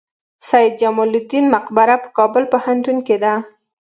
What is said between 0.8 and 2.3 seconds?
جمال الدین مقبره په